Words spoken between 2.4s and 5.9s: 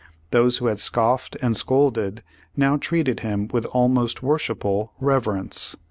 now treated him with almost worshipful reverence.